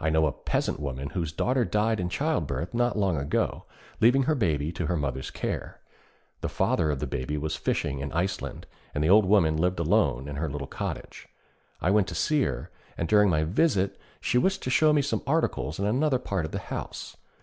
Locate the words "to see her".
12.08-12.70